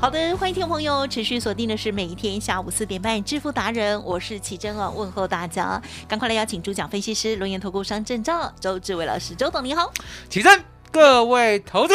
[0.00, 9.92] 好的，欢迎听众朋友持续锁定的是每一天下午四点半致富达人，我是奇珍啊，问候大家，赶快来邀请主讲分析师龙岩投顾商证照周志伟老师，周董你好，
[10.30, 11.94] 奇珍，各位投资，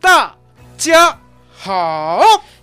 [0.00, 0.34] 大
[0.76, 1.20] 家
[1.52, 2.20] 好。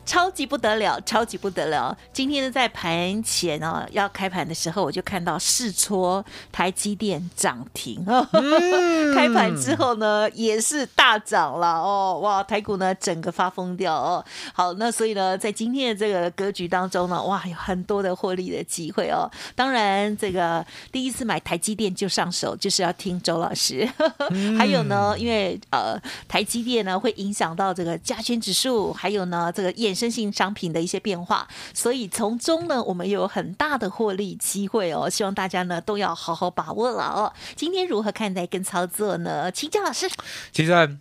[0.08, 1.95] 超级不得了，超级不得了！
[2.13, 8.25] 今天呢，在盘前哦，要开盘的时候，我就看到试搓台积电涨停哦。
[9.13, 12.19] 开盘之后呢，也是大涨了哦。
[12.23, 14.23] 哇，台股呢整个发疯掉哦。
[14.53, 19.30] 好，那所以呢，在今天的这个格局当中呢，哇，有很多的获利的机会哦。
[19.55, 23.85] 当然，这个第一次买台积电就上手，就是要听周老师。
[24.58, 29.97] 还有呢，因为呃，台积电呢会影响到这个加权指数，还有呢这个验。
[29.98, 35.09] 生性商品的一些变化，所以从中呢，我们有很大的获利机会哦。
[35.09, 37.34] 希望大家呢都要好好把握了哦。
[37.56, 39.52] 今天如何看待跟操作呢？
[39.52, 40.08] 请教老师。
[40.53, 40.98] 其实，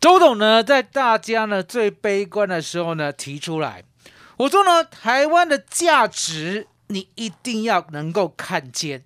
[0.00, 3.82] 周董呢，在大家呢最悲观的时候呢，提出来，
[4.36, 9.02] 我说呢，台湾的价值你一定要能够看见，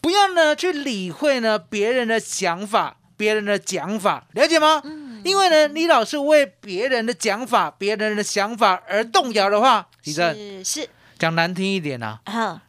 [0.00, 4.80] 不要呢去理会呢别人的想法、别人的讲法，了解吗？
[4.84, 5.03] 嗯。
[5.24, 12.18] 因为呢，你老是为别人的讲法、别人的想法而动摇的话，是是讲难听一点呐，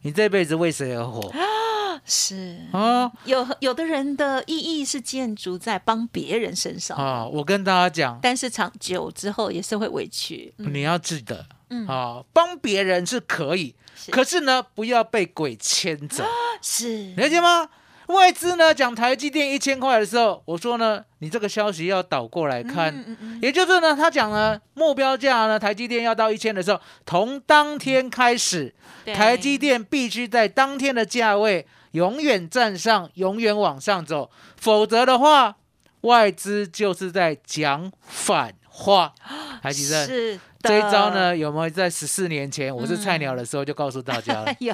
[0.01, 1.31] 你这辈子为谁而活？
[2.07, 7.25] 是啊，有有的人的意义是建筑在帮别人身上啊。
[7.25, 10.53] 我跟大家讲，但是长久之后也是会委屈。
[10.57, 13.73] 你要记得，嗯啊，帮别人是可以，
[14.11, 16.23] 可是呢，不要被鬼牵走。
[16.61, 17.67] 是了解吗？
[18.07, 22.93] 外资呢讲台积电一千块的时候，我说呢，你这个消息要倒过来看，
[23.41, 28.73] 也就是呢，他讲呢目标价呢，台积电要到一千的时候，从当天开始，
[29.05, 35.55] 台积电必须在当天的价位永远站上，永远往上走，否则的话，
[36.01, 39.13] 外资就是在讲反话，
[39.61, 40.39] 还记得是。
[40.61, 44.51] 这一招呢，有没有在十四年前我是菜鸟的时候就告诉大家了？
[44.57, 44.73] 有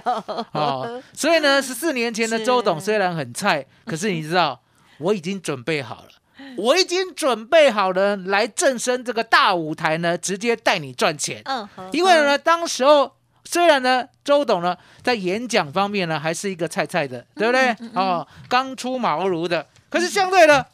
[0.53, 4.61] 哦，所以呢，十四年前的周董虽然很菜，可是你知道，
[4.99, 6.07] 我已经准备好了，
[6.55, 11.41] 我已经准备好了来正身这个大舞台呢，直接带你赚钱。
[11.43, 13.13] 嗯，因为呢，当时候
[13.43, 17.75] 虽然呢，周董呢在演讲方面呢还是一个菜菜的，对不对？
[17.95, 20.67] 哦，刚出茅庐的，可是相对的，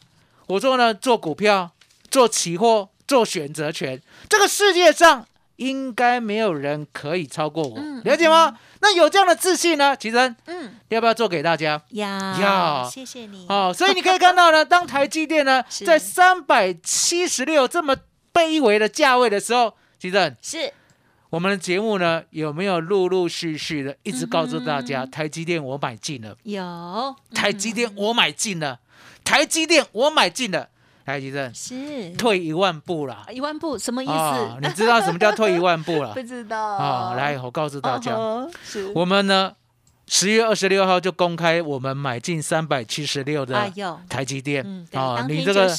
[0.46, 1.72] 我说呢，做股票、
[2.08, 2.90] 做期货。
[3.08, 5.26] 做选择权，这个世界上
[5.56, 8.56] 应该没有人可以超过我，了解吗？
[8.80, 9.96] 那有这样的自信呢？
[9.96, 11.82] 其实，嗯，要不要做给大家？
[11.88, 12.06] 要，
[12.38, 13.46] 要，谢谢你。
[13.48, 17.96] 哦，所以你可以看到呢， 当台积电呢在三百七十六这么
[18.32, 20.72] 卑微的价位的时候，其实是
[21.30, 28.78] 我们的节目呢有没有陆陆续续的一直告诉大家，台积电我买进了，有，台积电我买进了，
[29.24, 30.68] 台积电我买进了。
[31.08, 34.58] 台积电是退一万步了，一万步什么意思？
[34.60, 36.12] 你知道什么叫退一万步了？
[36.14, 37.14] 不知道啊。
[37.14, 38.14] 来，我告诉大家，
[38.94, 39.54] 我们呢
[40.06, 43.54] 十月二十六号就公开我们买进三百七十六的
[44.06, 45.24] 台积电啊。
[45.26, 45.74] 你这个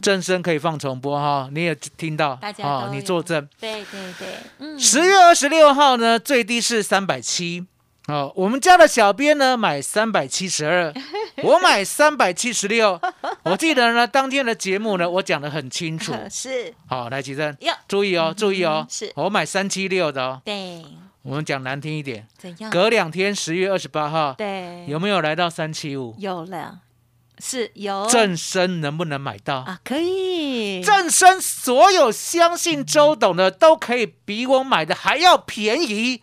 [0.00, 2.88] 正声可以放重播哈，你也听到啊？
[2.92, 3.48] 你作证。
[3.58, 4.28] 对对对，
[4.60, 7.66] 嗯十月二十六号呢，最低是三百七。
[8.08, 10.92] 哦，我们家的小编呢买三百七十二，
[11.44, 12.98] 我买三百七十六。
[13.42, 16.14] 我记得呢，当天的节目呢， 我讲的很清楚。
[16.30, 17.54] 是，好，来吉正，
[17.86, 18.86] 注意哦，注意哦。
[18.88, 20.40] 是，我买三七六的哦。
[20.42, 20.82] 对，
[21.20, 22.70] 我们讲难听一点，怎样？
[22.70, 26.14] 隔两天十月二十八号，对，有没有来到三七五？
[26.18, 26.78] 有了，
[27.38, 28.06] 是有。
[28.08, 29.80] 正生能不能买到啊？
[29.84, 30.82] 可以。
[30.82, 36.22] 正生所有相信周董的都可以比我买的还要便宜。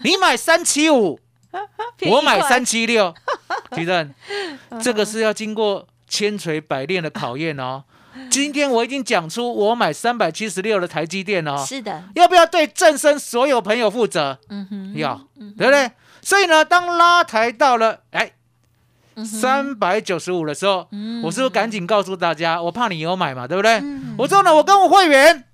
[0.00, 1.18] 你买三七五，
[2.10, 3.14] 我买三七六，
[3.74, 4.12] 提正，
[4.82, 7.84] 这个是要经过千锤百炼的考验哦。
[8.30, 14.38] 今天我已经讲出我买三百七十六的台积电哦，是的，要不要对正身所有朋友负责？
[14.48, 15.20] 嗯哼，要，
[15.58, 15.90] 对不对？
[16.22, 18.32] 所以呢，当拉抬到了，哎，
[19.22, 22.60] 三百九十五的时候，嗯我是不是赶紧告诉大家？
[22.62, 23.72] 我怕你有买嘛，对不对？
[23.82, 25.44] 嗯我说呢，我跟我会员，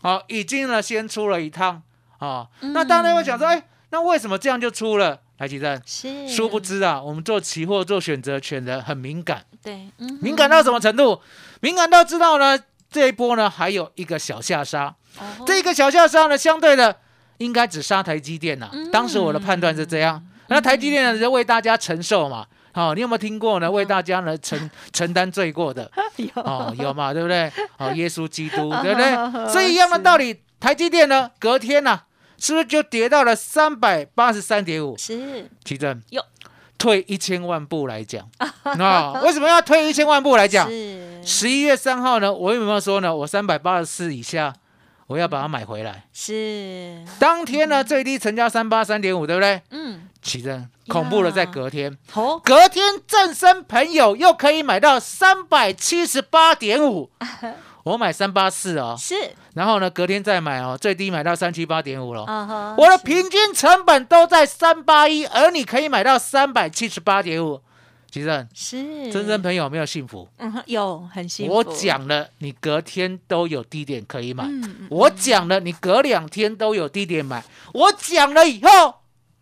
[0.00, 1.82] 好、已经呢先出了一趟，
[2.18, 5.22] 啊、嗯那当然会讲说，哎，那为什么这样就出了？
[5.38, 6.28] 来，吉正，是。
[6.28, 11.20] 殊不知啊，我们做期货做选择权的很敏感，对，嗯敏感到什么程度？
[11.60, 12.58] 敏感到知道呢，
[12.90, 15.44] 这一波呢还有一个小下杀，哦。
[15.46, 16.96] 这个小下杀呢，相对的
[17.38, 18.90] 应该只杀台积电呐、嗯。
[18.90, 22.46] 当时我的判断是这样，那台积电呢是为大家承受嘛。
[22.72, 23.70] 好、你有没有听过呢？
[23.70, 25.90] 为大家呢承 承担罪过的？
[26.16, 26.28] 有。
[26.42, 27.50] 哦，有嘛，对不对？
[27.78, 29.52] 哦，耶稣基督， 对不对？
[29.52, 32.00] 所以一样的道理，台积电呢，隔天呢、
[32.44, 34.94] 是不是就跌到了三百八十三点五？
[34.98, 35.48] 是。
[35.64, 36.22] 奇正有
[36.76, 40.68] 退一千万步来讲， 啊、为什么要退一千万步来讲？
[40.68, 41.22] 是。
[41.24, 43.16] 十一月三号呢，我有没有说呢？
[43.16, 44.52] 我三百八十四以下，
[45.06, 46.04] 我要把它买回来。
[46.12, 49.62] 是，当天呢，最低成交三八三点五，对不对？
[49.70, 57.10] 嗯，奇正恐怖的在隔天，好，隔天正身朋友又可以买到三百七十八点五，
[57.84, 59.14] 我买三八四哦，是，
[59.54, 62.22] 然后呢，隔天再买哦，最低买到三七八点五了。
[62.78, 67.60] 我的平均成本都在三八一，而你可以买到三百七十八点五。
[68.10, 70.28] 其正，是真真朋友有没有幸福？
[70.38, 74.44] 嗯哼有很幸福，我讲了，你隔天都有低点可以买。
[74.44, 77.44] 嗯，我讲了，你隔两天都有低点买。
[77.74, 78.94] 我讲了以后，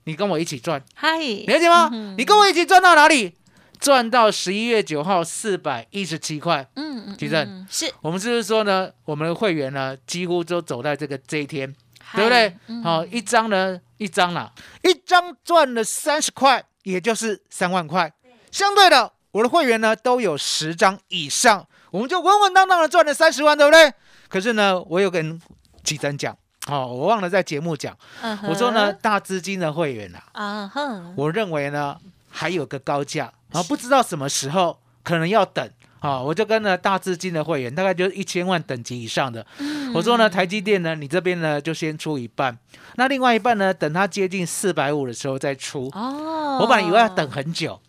[0.05, 1.91] 你跟我一起赚，嗨，了解吗？
[2.17, 3.35] 你跟我一起赚到哪里？
[3.82, 6.64] 赚到十一月九号四百一十七块。
[6.76, 8.88] 嗯嗯，提正嗯是，我们是不是说呢？
[9.05, 11.75] 我们的会员呢，几乎都走在这个这一天，
[12.14, 14.52] 对不对好、一张呢，一张啦，
[14.82, 18.12] 一张赚了三十块，也就是三万块。
[18.52, 23.93] 相对的，我的会员呢都有十张以上，我们就稳稳当当的赚了三十万，对不对？
[24.29, 25.40] 可是呢，我有跟
[25.82, 26.37] 记者讲，
[26.69, 27.99] 哦，我忘了在节目讲，
[28.46, 31.96] 我说呢，大资金的会员啊，啊哼，我认为呢
[32.31, 35.69] 还有个高价，啊，不知道什么时候可能要等。
[36.01, 39.93] 啊，我就跟了大资金的会员，大概就是一千万等级以上的，嗯。
[39.95, 42.59] 我说呢，台积电呢，你这边呢就先出一半，
[42.97, 45.89] 那另外一半呢，等它接近四百五的时候再出。
[45.95, 47.81] 哦，我本来以为要等很久，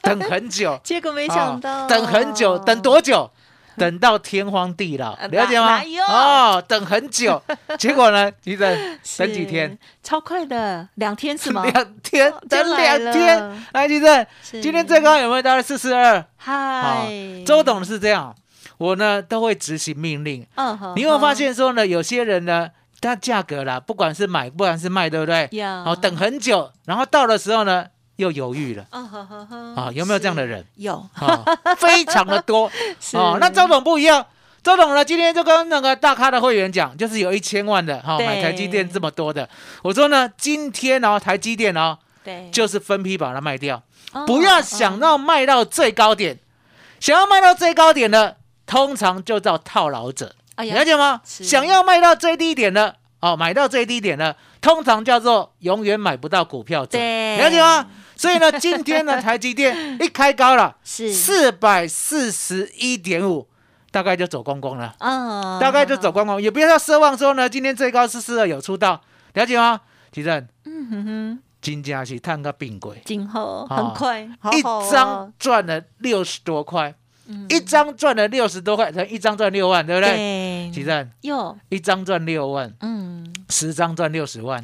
[0.00, 3.28] 等很久， 结果没啊想到，等很久，等多久？
[3.90, 5.80] 等到天荒地老，呃了解吗？
[6.06, 7.42] 哦，等很久，
[7.78, 8.30] 结果呢？
[8.44, 9.78] 你等等几天？？
[10.02, 11.64] 超快的，两天是吗？
[11.64, 13.56] 两天哦，等两天了。
[13.72, 14.26] 来，吉正，
[14.60, 16.22] 今天最高有没有到四四二？
[16.36, 17.08] 嗨，
[17.46, 18.34] 周董是这样，
[18.76, 20.46] 我呢都会执行命令。
[20.94, 21.86] 你有发现说呢？
[21.86, 22.68] 有些人呢，
[23.00, 25.48] 他价格啦，不管是买，不管是卖，对不对？
[25.52, 25.84] 呀？
[25.84, 27.86] 好，等很久，然后到的时候呢，
[28.20, 28.86] 又犹豫了。
[28.90, 30.46] 啊，有没有这样的？
[30.46, 30.64] 人？
[30.76, 31.44] 有，啊，
[31.76, 32.70] 非常的多。
[33.00, 34.24] 是哦，那周董不一样。
[34.62, 39.48] 周董呢，今天就跟那个大咖的会员讲，就是有一千万的哈、对买台积电这么多的，
[39.82, 43.82] 我说呢，今天哦，台积电哦，对，就是分批把它卖掉，
[44.12, 46.38] 哦不要想到卖到最高点，
[47.00, 51.22] 想要卖到最高点的，通常就叫套牢者，了解吗？
[51.24, 57.86] 想要卖到最低点的，哦，买到最低点的，通常叫做永远买不到股票者，了解吗？
[58.20, 63.48] 所以呢，今天呢，台积电一开高了，是，四百四十一点五，
[63.90, 69.00] 大概就走光光了，嗯，大概就走光光，也不要奢望说呢，今天最高是四二有出道，
[69.32, 69.80] 了解吗？
[70.12, 76.94] 提正，嗯哼哼，金价是探个病鬼，今后啊很快，好一张赚了六十多块，
[77.26, 77.46] 嗯。
[77.48, 80.14] 一张赚了六十多块，一张赚六万，对不对？
[80.14, 84.62] 对，提正，有，一张赚六万，嗯，十张赚六十万，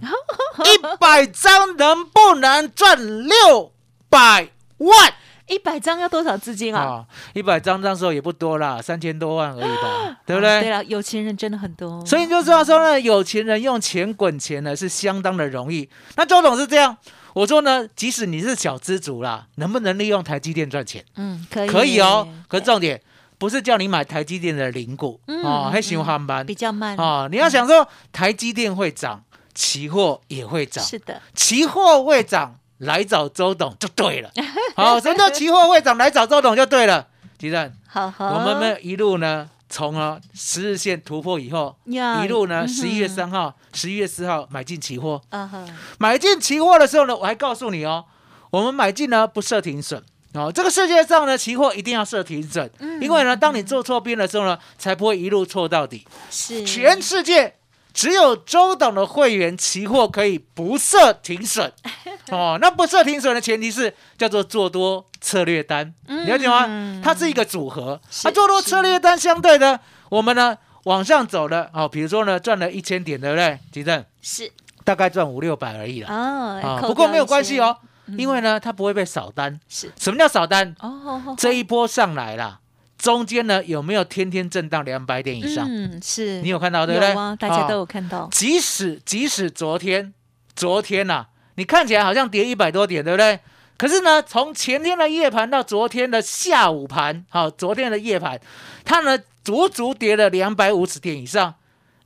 [0.65, 2.97] 一百张能不能赚
[3.27, 3.73] 六
[4.09, 4.49] 百
[4.79, 5.15] 万？
[5.49, 6.83] 一百张要多少资金啊？
[6.83, 10.57] 啊，一百张那时候也不多啦，三千多万而已吧， 对不对？
[10.57, 15.89] 啊对了，有钱人真的很多，所以你就知道说呢，有钱人用钱滚钱呢是相当的容易。
[16.17, 16.97] 那周董是这样，
[17.33, 21.05] 我说呢，即使你是小资族啦，能不能利用台积电赚钱？
[21.15, 22.27] 嗯，可以，可以哦。
[22.49, 23.01] 可是重点
[23.39, 27.29] 不是叫你买台积电的零股嗯哦，还嗯喜欢航班比较慢，哦。
[27.31, 29.23] 你要想说台积电会涨，
[29.57, 34.31] 期货也会涨，是的，期货会涨，来找周董就对了。
[34.77, 35.97] 好，什么叫期货会涨？
[35.97, 37.09] 来找周董就对了。
[37.39, 45.21] 吉正，好好，我们呢一路呢，从啊十日线突破以后，呀一路呢十一月三号、十一月四号买进期货。
[45.31, 45.65] 啊哈，
[45.99, 48.05] 买进期货的时候呢，我还告诉你哦，
[48.51, 50.03] 我们买进呢不设停损。
[50.35, 56.07] 哦，这个世界上呢，期货一定要设停损，嗯因为呢，当你做错边的时候呢，才不会一路错到底。
[56.31, 57.55] 是全世界
[57.97, 61.73] 只有周董的会员期货可以不设停损。
[62.31, 67.01] 哦，那不设停损的前提是叫做做多策略单，嗯了解吗？
[67.03, 73.59] 它是一个组合，是啊，做多策略单相对的，我们呢往上走了，哦，比如说呢赚了一千点，对不对？
[73.73, 74.53] 吉正是
[74.85, 76.13] 大概赚五六百而已啦。
[76.13, 77.79] 啊啊，不过没有关系哦。
[78.19, 79.59] 因为呢它不会被扫单。
[79.69, 80.77] 是什么叫扫单？
[80.81, 82.61] 哦，这一波上来了，
[82.99, 85.67] 中间呢有没有天天震荡两百点以上？
[85.69, 87.15] 嗯是，你有看到对不对？
[87.37, 90.13] 大家哦都有看到，即使即使昨天
[90.55, 91.27] 昨天呐、
[91.57, 93.39] 你看起来好像跌一百多点，对不对？
[93.77, 98.41] 可是呢，从前天的夜盘到昨天的下午盘，好、昨天的夜盘，
[98.85, 101.55] 它呢足足跌了两百五十点以上。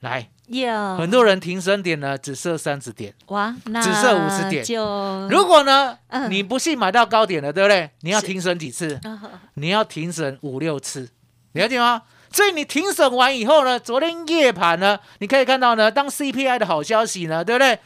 [0.00, 3.14] 来，呀，很多人停损点呢只设三十点。
[3.26, 7.90] 哇，那只设五十点就如果呢，嗯你不信买到高点了，对不对？
[8.00, 8.98] 你要是停损几次？
[9.04, 9.20] 啊
[9.54, 11.08] 你要停损五六次，
[11.52, 12.02] 了解吗？
[12.32, 17.78] 所以你停损完以后呢，昨天夜盘呢，你可以看到呢，当 CPI 的好消息呢，对不对？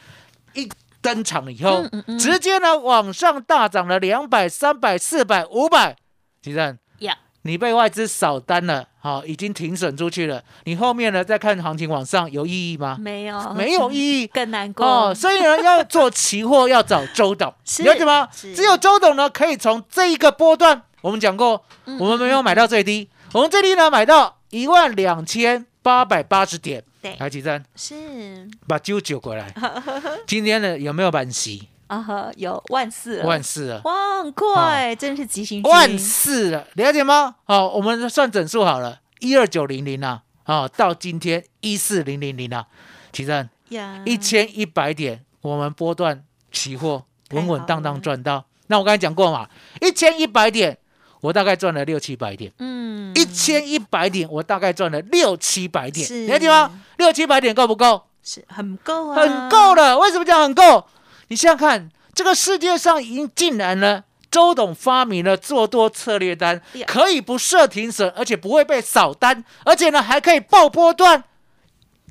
[0.53, 5.95] 一登场以后，嗯嗯嗯直接呢往上大涨了两百、三百、四百、五百。
[6.41, 7.17] 其正，呀，
[7.47, 10.43] 你被外资扫单了，好、已经停损出去了。
[10.63, 12.97] 你后面呢再看行情往上有意义吗？
[12.99, 14.27] 没有没有意义。
[14.33, 18.27] 更难过哦，所以呢，要做期货要找周董， 是了解吗？
[18.33, 26.83] 只有周董呢，可以从这一个波段，我们讲过，嗯我们没有买到最低，我们最低呢买到一万两千八百八十点。
[26.99, 29.53] 对来，几站是把九九过来。
[30.25, 31.69] 今天呢有没有满息？
[31.87, 37.35] 啊哈，有万四了万四了，哇，很快，真是急行军万四了，了解吗？
[37.43, 42.65] 好，我们算整数好了，一二九零零啊，啊，到今天一四零零零啊，
[43.11, 48.45] 齐正呀，一千一百点，我们波段期货稳稳当当赚到。
[48.67, 49.47] 那我刚才讲过嘛，
[49.79, 50.77] 一千一百点，
[51.21, 52.51] 我大概赚了六七百点。
[52.57, 56.81] 嗯一千一百点，我大概赚了六七百点，是了解吗？
[56.97, 58.01] 六七百点够不够？
[58.23, 59.99] 是很够啊，很够了。
[59.99, 60.83] 为什么讲很够？
[61.27, 71.23] 你想想看，这个世界上已经竟然呢，周董发明了做多策略单，可以不设停损，而且不会被扫单，而且呢还可以爆波段，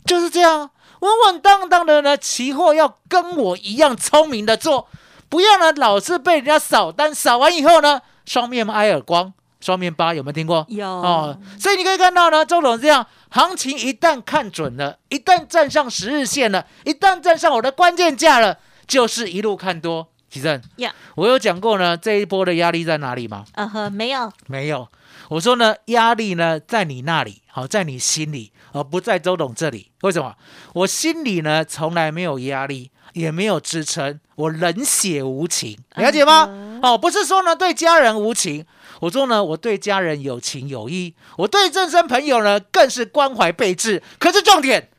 [0.04, 2.16] 就是这样稳稳当当的呢。
[2.16, 4.88] 期货要跟我一样聪明的做，
[5.28, 9.33] 不要呢老是被人家扫单，扫完以后呢双面挨耳光。
[9.61, 10.66] 双面八有没有听过？
[10.68, 20.09] 有哦，所以你可以看到呢，周董这样，行情一旦看准了，一旦站上十日线了，一旦站上我的关键价了，就是一路看多。
[20.31, 23.45] 奇正，呀，我有讲过呢，这一波的压力在哪里吗？
[23.53, 24.88] 啊呵，没有，没有，
[25.29, 29.93] 我说呢，压力呢在你那里，好，在你心里，而不在周董这里。
[30.03, 30.35] 为什么？
[30.73, 36.49] 我心里呢从来没有压力，也没有支撑，我冷血无情，了解吗？
[36.50, 38.67] 嗯哦，不是说呢对家人无情，
[39.03, 44.03] 我说呢我对家人有情有义，我对正身朋友呢更是关怀备至。
[44.19, 44.91] 可是重点，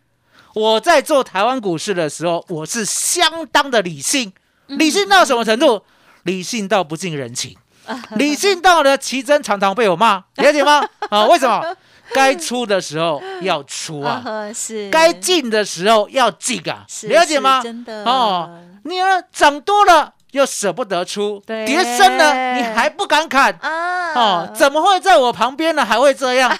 [0.55, 4.31] 我在做台湾股市的时候，我是相当的理性，
[4.67, 5.83] 理性到什么程度？
[6.23, 7.55] 理性到不近人情。
[8.15, 10.83] 理性到呢，奇珍常常被我骂，了解吗？
[11.09, 11.75] 啊，为什么？
[12.13, 14.23] 该出的时候要出啊，
[14.55, 17.61] 是该进的时候要进啊，是了解吗？
[17.61, 18.49] 真的哦，
[18.85, 23.51] 你呢涨多了又舍不得出，对跌深了你还不敢砍。
[23.61, 25.83] 啊哦，怎么会在我旁边呢？
[25.85, 26.49] 还会这样？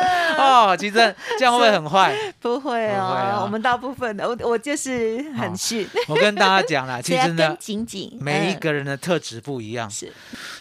[0.38, 2.16] 哦，其实，这样会不会很坏？
[2.40, 9.90] 不会哦啊，我们大部分的我我就是很逊，我跟大家讲啦， 其实呢，紧紧，每一嗯个人的特质不一样。
[9.90, 10.12] 是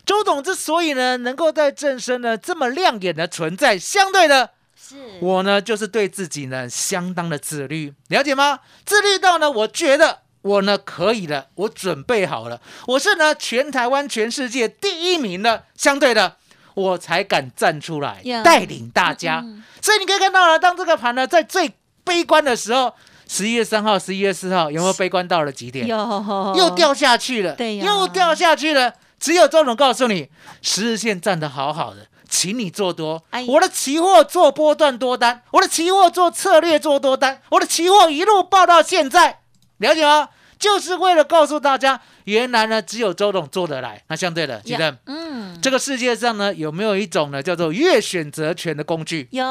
[0.05, 8.59] 周董之所以呢能够在正身呢这么亮眼的存在，相对的，是我呢就是对自己呢相当的自律，了解吗？
[8.85, 16.35] 自律到呢，我觉得我呢可以了，我准备好了，我是呢全台湾、全世界第一名的，相对的。
[16.79, 21.71] 我才敢站出来带领大家，嗯所以你可以看到了，当这个盘呢在最
[22.03, 22.93] 悲观的时候，
[23.27, 25.87] 十一月三号、十一月四号有没有悲观到了极点？
[25.87, 28.93] 有又掉下去了，又掉下去了。
[29.19, 30.29] 只有周总告诉你，
[30.61, 33.23] 十日线站得好好的，请你做多。
[33.31, 39.39] 哎我的期货做波段多单，我的期货做策略做多单，我的期货一路报到现在，
[39.77, 40.29] 了解吗？
[40.59, 44.03] 就是为了告诉大家，原来呢只有周董做得来。
[44.09, 49.27] 那相对的，记得嗯这个世界上呢有没有一种呢叫做月选择权的工具？
[49.31, 49.45] 有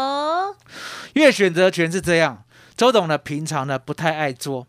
[1.15, 2.45] 月选择权是这样，
[2.77, 4.67] 周董呢平常呢不太爱做，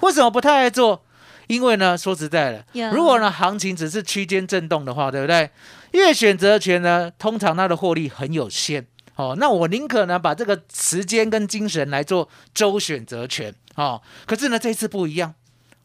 [0.00, 1.04] 为什么不太爱做？
[1.48, 5.50] 因为呢，说实在的，如果呢行情只是区间震动的话，对不对？
[5.90, 9.36] 月选择权呢，通常它的获利很有限哦。
[9.38, 14.00] 那我宁可呢把这个时间跟精神来做周选择权哦。
[14.24, 15.34] 可是呢，这次不一样，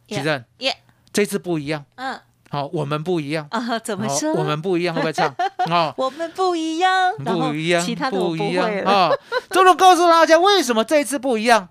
[0.07, 0.77] 呀其正，耶
[1.13, 3.45] 这次不一样，嗯好、我们不一样。
[3.51, 4.33] 啊，怎么哦说？
[4.33, 5.35] 我们不一样，会不会唱？
[5.69, 8.69] 哦，我们不一样，不一样，其他的不不一样。
[8.85, 9.11] 啊！
[9.49, 11.67] 周总告诉大家为什么这一次不一样，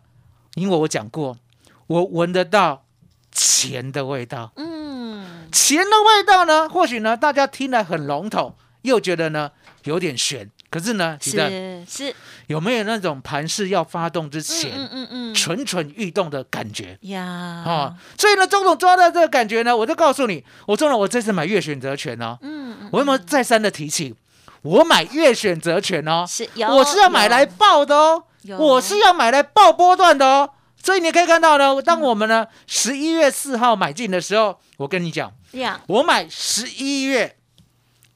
[0.55, 1.39] 因为我讲过，
[1.87, 2.85] 我闻得到
[3.33, 4.53] 钱的味道。
[4.57, 9.53] 嗯，钱的味道呢，或许呢大家听来很笼统，又觉得呢
[9.85, 10.51] 有点悬。
[10.77, 12.15] 可可是呢，是是，
[12.49, 16.99] 有没有那种盘势要发动之嗯前嗯嗯嗯，蠢蠢欲动的感觉？
[17.03, 24.15] 呀，啊，所以呢，周总抓到这个感觉呢，我就告诉你，我中了，我这次买月选择权哦，嗯嗯，我有没有再三的提醒？
[24.63, 28.25] 我买月选择权哦，是有，我是要买来报的哦，
[28.59, 30.51] 我是要买来报波段的哦。
[30.83, 37.37] 所以你可以看到呢，当我们呢十一月四号买进的时候，我跟你讲，呀，我买十一月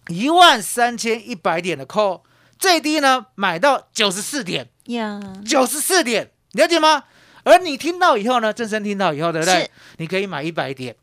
[0.09, 2.21] 一万三千一百点的 call，
[2.61, 7.05] 最低呢买到九十四点，呀，九十四点，了解吗？
[7.43, 9.71] 而你听到以后呢，正生听到以后，对不对？
[9.97, 10.95] 你可以买一百点，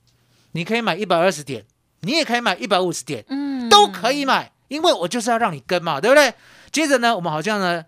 [0.52, 1.66] 你可以买一百二十点，
[2.02, 6.34] 你也可以买一百五十点，嗯，都可以买，因为我就是要让你跟嘛，对不对？
[6.72, 7.84] 接着呢，我们好像呢。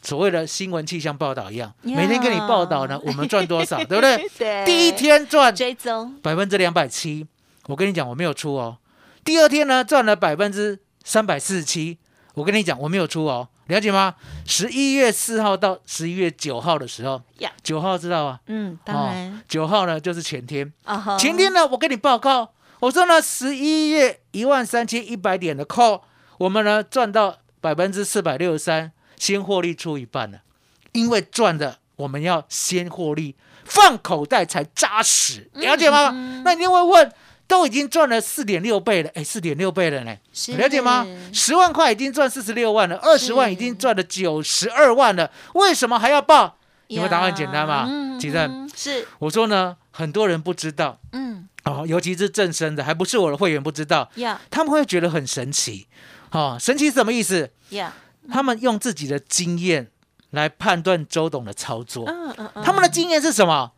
[0.00, 4.30] 所谓的新闻气象报道一样，每天跟你报道呢， 我们赚多少，对不对？
[4.38, 7.26] 对，第一天赚追踪，百分之两百七，
[7.66, 8.78] 我跟你讲我没有出哦。
[9.24, 11.98] 第二天呢赚了百分之三百四十七，
[12.38, 14.14] 我跟你讲我没有出哦，了解吗？
[14.46, 18.38] 十一月四号到十一月九号的时候呀，九号知道啊？
[18.46, 20.72] 嗯，当然，九号呢就是前天，
[21.18, 26.02] 前天呢我跟你报告，我说呢十一月一万三千一百点的 call，
[26.38, 30.42] 我们呢赚到百分之四百六十三，先获利出一半了，
[30.92, 36.10] 因为赚的我们要先获利，放口袋才扎实，了解吗？
[36.12, 37.12] 嗯那你一定会问，
[37.48, 40.14] 都已经赚了四点六倍了，哎，四点六倍了呢，
[40.58, 41.04] 了解吗？
[41.32, 46.56] 十万块已经赚四十六万了，二十万已经赚了九十二万了，为什么还要报？
[46.88, 55.86] 因为答案很简单嘛嗯其实嗯是，我说呢，很多人不知道嗯哦，尤其是正身的，还不是我的会员不知道，呀他们会觉得很神奇。
[56.30, 57.50] 哦，神奇是什么意思？
[57.70, 57.92] 呀，
[58.30, 59.90] 他们用自己的经验
[60.30, 62.04] 来判断周董的操作。
[62.06, 63.72] 嗯嗯嗯，他们的经验是什么？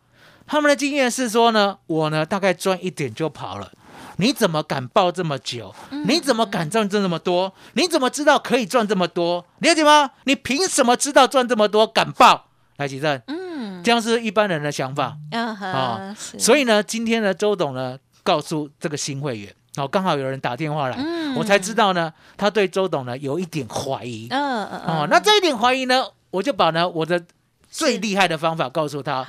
[0.51, 3.71] 他们的经验是说呢，我呢大概赚一点就跑了。
[4.17, 5.73] 你怎么敢报这么久？
[5.91, 7.53] 嗯你怎么敢赚这么多？
[7.75, 9.45] 你怎么知道可以赚这么多？
[9.59, 10.11] 了解吗？
[10.25, 12.47] 你凭什么知道赚这么多敢报？
[12.75, 15.15] 来，吉正，嗯，这样是一般人的想法。
[15.31, 24.27] 啊，是所以呢，今天呢，周董呢告诉这个新会员，哦，刚好有人打电话来，嗯我才知道呢，他对周董呢有一点怀疑。
[24.29, 27.23] 嗯嗯哦，那这一点怀疑呢，我就把呢我的
[27.71, 29.25] 最厉害的方法告诉他。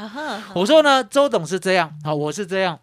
[0.55, 2.79] 我说呢，周董是这样，好、我是这样，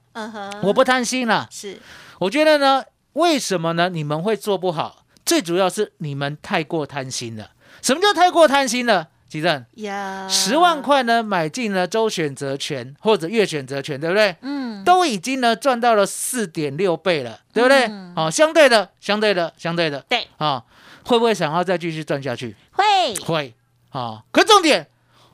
[0.63, 1.47] 我不贪心了。
[1.51, 1.77] 是
[2.17, 3.89] 我觉得呢，为什么呢？
[3.89, 7.51] 你们会做不好，最主要是你们太过贪心了。
[7.81, 9.09] 什么叫太过贪心了？
[9.29, 14.35] 吉正，呀，十万，块呢买进了周选择权或者月选择权，对不对？
[14.41, 17.85] 嗯，都已经呢赚到了四点六倍了，对不对？
[17.85, 20.63] 嗯好、相对的，相对的，相对的，对啊、
[21.05, 22.55] 会不会想要再继续赚下去？
[22.71, 23.53] 会，会
[23.91, 24.87] 啊、可重点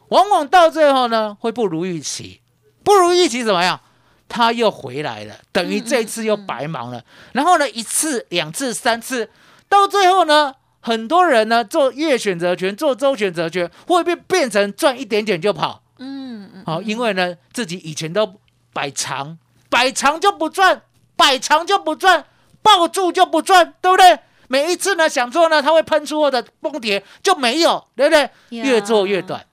[0.09, 2.41] 往往到最后呢，会不如预期，
[2.83, 3.79] 不如预期怎么样？
[4.27, 7.03] 他又回来了，等于这一次又白忙了。
[7.33, 9.29] 然后呢，一次、两次、三次，
[9.69, 15.83] 到最后呢，很多人呢做月选择权、做周选择权，会不会变成赚一点点就跑？
[15.99, 18.35] 嗯嗯，好、因为呢自己以前都
[18.73, 19.37] 摆长，
[19.69, 20.81] 摆长就不赚，
[21.15, 22.25] 摆长就不赚，
[22.63, 24.19] 抱住就不赚，对不对？
[24.47, 28.29] 每一次呢想做呢，它会喷出或者崩跌就没有，对不对？
[28.49, 29.45] 越做越短。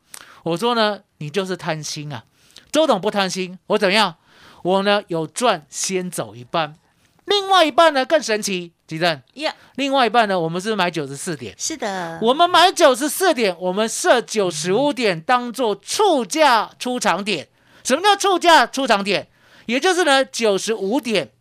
[0.44, 2.24] 我说呢，你就是贪心啊。
[2.70, 4.16] 周董不贪心，我怎样？
[4.62, 6.76] 我呢有赚先走一半，
[7.24, 9.20] 另外一半呢更神奇，吉正。
[9.34, 11.54] 呀，另外一半呢，我们是买九十四点。
[11.58, 17.48] 是的，我们买九十四点，我们设九十五点当做出价出场点。
[17.84, 19.28] 什么叫出价出场点？
[19.66, 21.32] 也就是呢，九十五点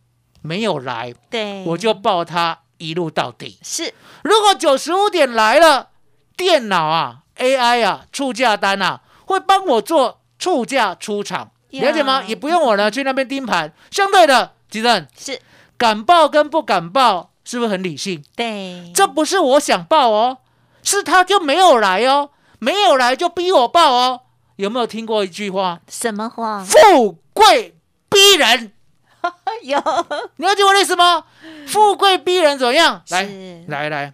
[0.41, 3.59] 没有来，对，我就抱它一路到底。
[3.63, 5.89] 是如果九十五点来了，
[6.35, 12.23] 电脑啊、AI 啊、出价单啊，会帮我做出价出场，呀了解吗？
[12.25, 13.73] 也不用我呢去那边盯盘。
[13.89, 15.39] 相对的，吉正是，
[15.77, 18.23] 敢报跟不敢报，是不是很理性？
[18.35, 20.37] 对，这不是我想报哦，
[20.83, 24.21] 是他就没有来哦，没有来就逼我报哦。
[24.57, 25.79] 有没有听过一句话？
[25.87, 26.63] 什么话？
[26.63, 27.75] 富贵
[28.09, 28.71] 逼人，
[29.63, 29.81] 有，
[30.35, 31.23] 你了解我的意思吗？
[31.67, 33.01] 富贵逼人怎么样？
[33.09, 34.13] 来是来来，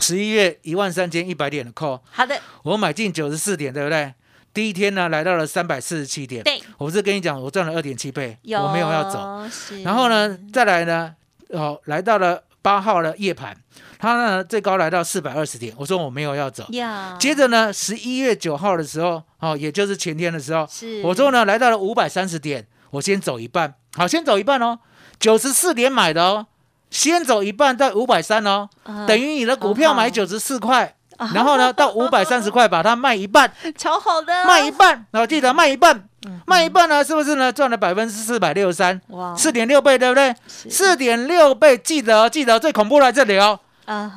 [0.00, 4.12] 十一月一万三千一百点的 call，好的，我买进九十四点，对不对？
[4.52, 6.42] 第一天呢，来到了三百四十七点。
[6.42, 9.46] 对，我不是跟你讲，我赚了二点七倍，我没有要走。，
[9.84, 11.14] 然后呢，再来呢，
[11.50, 13.56] 哦，来到了八号的夜盘，
[13.96, 16.66] 它呢最高来到四百二十点，我说我没有要走。
[16.70, 20.68] 呀，接着呢，十一月九号的时候，哦，也就是前天的时候，
[21.04, 24.80] 我说呢，来到了五百三十点，我先走一半，好，先走一半哦，
[25.20, 26.48] 九十四点买的哦，
[26.90, 29.06] 先走一半到五百三哦，嗯。
[29.06, 30.94] 等于你的股票买九十四块，
[31.34, 40.34] 然后呢到五百三十块把它卖一半， 超好的，卖一半，然后记得卖一半，嗯卖一半呢，是不是呢赚了百分之四百六十三，哇，四点六倍，对不对？
[40.46, 43.58] 四点六倍，记得哦记得最恐怖在这里哦，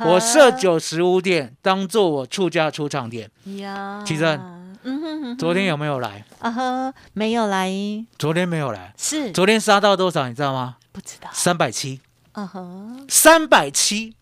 [0.06, 3.30] 我设九十五点当做我出价出场点。
[3.58, 4.26] 呀，其实
[4.86, 6.26] 嗯哼哼，昨天有没有来？
[6.40, 7.72] 啊呵，没有来，
[8.18, 8.94] 昨天没有来。
[8.98, 9.32] 是。
[9.32, 10.28] 昨天杀到多少？
[10.28, 10.76] 你知道吗？
[10.92, 12.02] 不知道，三百七，
[12.34, 12.62] 啊哈，
[13.08, 14.16] 三百七。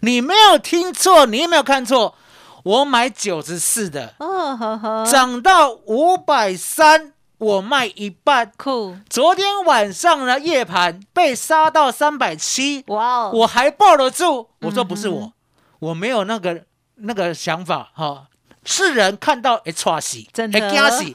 [0.00, 2.14] 你没有听错，你有没有看错？
[2.62, 8.52] 我买九十四的，哦呵呵，涨到五百三，我卖一半。
[8.56, 14.48] 酷，昨天晚上呢，夜盘被杀到三百七，哇哦，我还抱得住。
[14.60, 15.32] 我说嗯不是我，
[15.78, 16.64] 我没有那个
[16.96, 18.26] 那个想法哈。
[18.62, 21.14] 是人看到哎，唰喜，真的哎惊喜，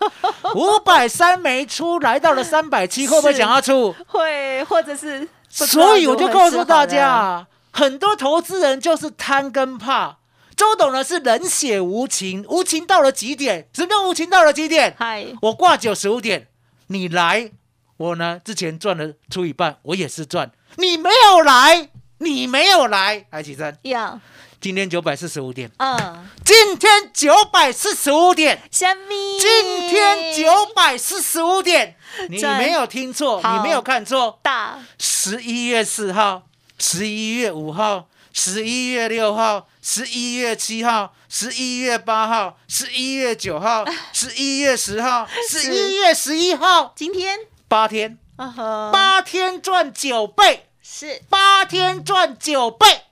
[0.56, 3.94] 五百三没出，来到了三百七， 会不会想要出？
[4.08, 10.18] 会，或者是所以我就告诉大家啊，很多投资人就是贪跟怕。
[10.58, 13.70] 周董呢是冷血无情，无情到了极点。
[13.74, 14.96] 什么叫无情到了极点？
[14.98, 16.48] 嗨，我挂九十五点，
[16.88, 17.52] 你来，
[17.98, 20.52] 我呢之前赚了出一半，我也是赚。
[20.78, 23.78] 你没有来，你没有来，来起身。
[23.84, 24.20] 呀，
[24.66, 31.96] 今天九百四十五点，嗯，今天九百四十五点，虾米，今天九百四十五点，
[32.30, 34.40] 你没有听错，你没有看错。
[34.42, 36.48] 大，十一月四号、
[36.80, 51.22] 十一月五号、十一月六号、十一月七号、十一月八号、十一月九号、 十一月十号、十一月十一号，今天，八天，八天赚九倍，是。
[51.30, 53.04] 八天赚九倍，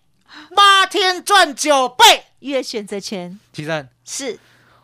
[0.56, 2.26] 八天赚九倍。
[2.44, 4.38] 月选择权，其实是，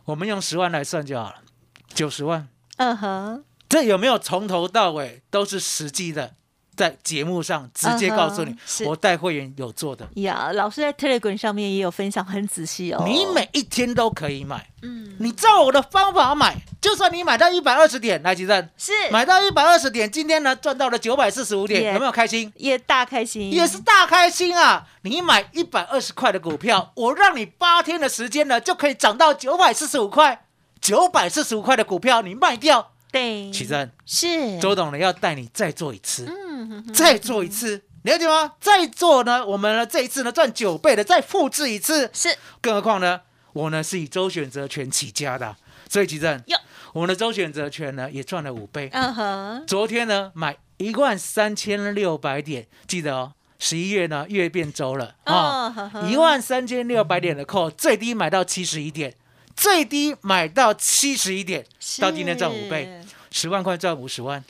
[0.06, 1.42] 我们用十万来算就好了，
[1.94, 6.36] 九十万，嗯哼，这有没有从头到尾都是实际的？
[6.80, 10.08] 在节目上直接告诉你我带会员有做的。
[10.22, 13.04] 呀，老师在 Telegram 上面也有分享，很仔细哦。
[13.06, 22.50] 你每一天都可以买，嗯你照我的方法买，就算你买到一百二十点，来吉正，是买到一百二十点，今天呢赚到了九百四十五点，有没有开心？
[22.56, 24.88] 也大开心，也是大开心啊！
[25.02, 30.46] 你买一百二十块的股票，我让你八天的时间呢就可以涨到九百四十五块，
[30.80, 34.60] 九百四十五块的股票你卖掉，对，奇正，是。
[34.60, 38.54] 周董呢要带你再做一次，嗯再做一次，了解吗？
[38.60, 42.38] 再做呢，我们呢这一次呢赚九倍的，再复制一次，是。
[42.62, 43.22] 更何况呢，
[43.54, 45.56] 我呢是以周选择权起家的，
[45.90, 46.58] 所以奇正哟，
[46.94, 48.90] 我们的周选择权呢也赚了五倍。
[48.94, 55.16] 嗯哼，昨天呢买一万三千六百点，记得哦，十一月呢月变周了。
[55.24, 59.16] 啊一万三千六百点的扣，最低买到七十一点，
[59.56, 61.66] 最低买到七十一点，
[62.00, 62.99] 到今天赚五倍，
[63.32, 64.44] 十万块赚五十万。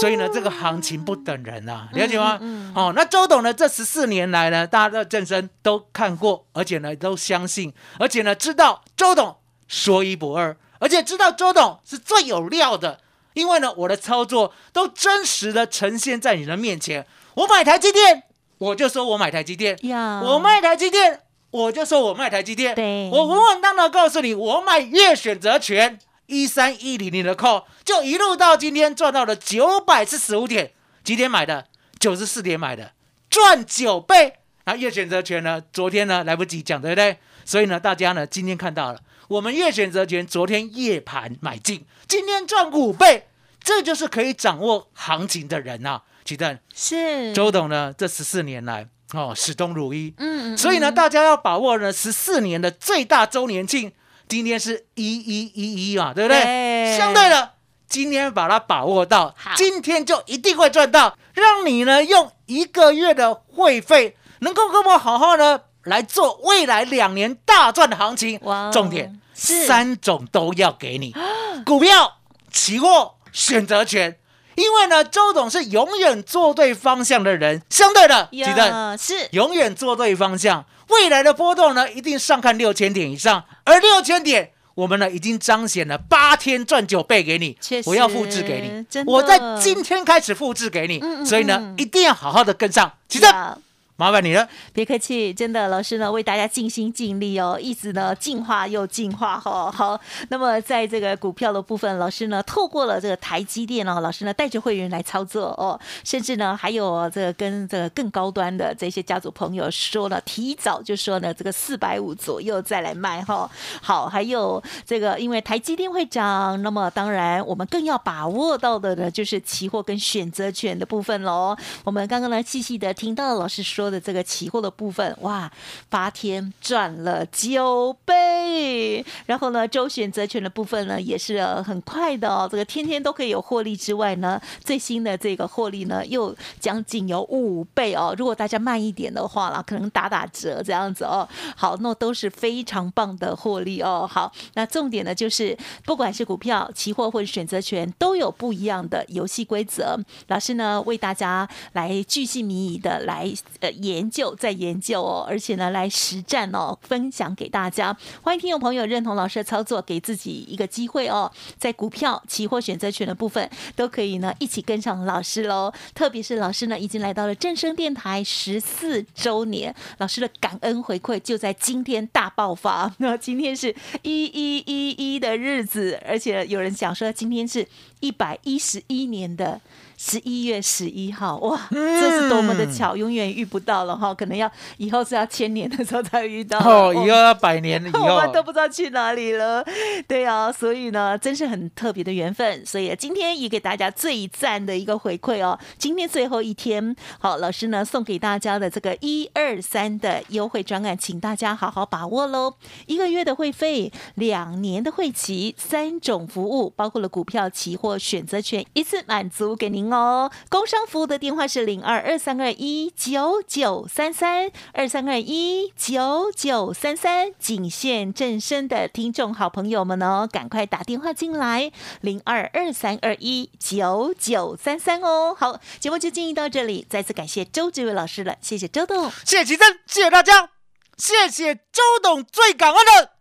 [0.00, 2.38] 所以呢，这个行情不等人啊，了解吗？
[2.40, 13.00] 嗯哦，那周董呢，这十四年来呢，大家的正身都看过，而且呢都相信，而且呢知道周董说一不二，而且知道周董是最有料的，
[13.32, 17.04] 因为呢我的操作都真实的呈现在你的面前。
[17.34, 18.22] 我买台积电，
[18.58, 22.76] 我就说我买台积电；呀，我卖台积电，我就说我卖台积电。
[22.76, 25.98] 对我稳稳当当告诉你，我买月选择权
[26.30, 31.66] 一三一零零的 call，就一路到今天赚到了九百四十五点，几点买的？
[31.98, 32.92] 九十四点买的，
[33.28, 34.36] 赚九倍。
[34.64, 37.18] 那月选择权呢，昨天呢来不及讲，对不对？
[37.44, 43.26] 所以呢，大家呢今天看到了，我们月选择权昨天夜盘买进，今天赚五倍，
[43.62, 46.02] 这就是可以掌握行情的人啊！
[46.24, 53.90] 鸡蛋，是周董呢这十四年来哦始终如一，嗯，嗯所以呢，大家要把握呢十四年的最大周年庆，
[54.30, 56.40] 今天是一一一一嘛，对不对？
[56.44, 57.50] 对相对的，
[57.88, 68.38] 今天把它把握到，今天就一定会赚到，让你呢用一个月的会费，能够跟我好好的来做未来两年大赚的行情。
[68.44, 71.12] 哇哦重点是三种都要给你，
[71.66, 72.18] 股票、
[72.52, 74.16] 期货、选择权。
[74.56, 80.64] 因为呢，周董是永远做对方向的人，相对的，记得是永远做对方向。
[80.90, 87.56] 未来的波动呢，一定上看六千点以上，而六千点，我们呢已经彰显了八天赚九倍给你。
[87.86, 89.02] 我要复制给你。
[89.06, 92.92] 我在今天开始复制给你，嗯嗯所以呢嗯，一定要好好的跟上。
[93.08, 93.56] 其实呀
[94.00, 113.50] 麻烦你了，别客气，真的，老师呢为大家尽心尽力哦，一直呢进化又进化哈、好，那么在这个股票的部分，老师呢透过了这个台积电哦，老师呢带着会员来操作哦，甚至呢还有这个跟这个更高端的这些家族朋友说了，提早就说呢这个四百五左右再来卖哈、
[113.82, 121.54] 好，还有这个因为台积电会涨，那么当然我们更要把握到的呢就是期货跟选择权的部分喽。
[121.84, 125.50] 我们刚刚呢细细的听到老师说的这个期货的部分，哇，
[125.88, 129.04] 八天赚了九倍。
[129.26, 138.14] 然后呢，周选择权的部分呢，也是很快的哦，这个天天都可以有获利之外呢，最新的这个获利呢，又将近有五倍哦。
[138.16, 141.28] 如果大家慢一点的话啦，可能打打折这样子哦。
[141.56, 144.08] 好，那都是非常棒的获利哦。
[144.10, 149.98] 好，那重点呢，就是不管是股票、期货或者选择权，都有不一样的游戏规则。
[150.28, 157.96] 老师呢，为大家来巨细靡遗的来呃研究，在研究哦，而且呢，来实战哦，分享给大家。
[158.22, 165.72] 欢迎听众朋友认同老师的操作，给自己一个机会哦，在股票、期货、选择权的部分都可以呢一起跟上老师喽。
[165.94, 172.92] 特别是老师呢，已经来到了正声电台十四周年，老师的感恩回馈就在今天大爆发。
[172.98, 177.66] 那今天是一一一一的日子，而且有人讲说今天是
[178.00, 179.60] 一百一十一年的。
[180.02, 189.62] 十一月十一号，哇，这是多么的巧，永远遇不到了哈，可能要以后是要千年的时候才遇到哦，以后要百年以后，我们都不知道去哪里了。
[190.08, 192.64] 对啊，所以呢，真是很特别的缘分。
[192.64, 202.54] 所以今天也给大家最赞的一个回馈哦，今天最后一天，好，老师呢送给大家的这个一二三的优惠专案，请大家好好把握喽。
[202.86, 209.89] 一个月的会费，两年的会期，三种服务，包括了股票、期货、选择权，一次满足给您。
[209.92, 225.34] 哦，工商服务的电话是零二二三二一九九三三二三二一九九三三，仅限正身的听众好朋友们哦，赶快打电话进来，零二二三二一九九三三哦。
[225.38, 230.50] 好，节目就进行到这里，再次感谢周志伟老师了，谢谢周董，谢谢奇珍，谢谢大家，
[230.96, 233.12] 谢谢周董，最感恩的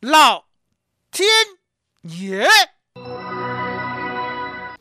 [0.00, 0.44] 老
[1.10, 1.28] 天
[2.02, 2.46] 爷。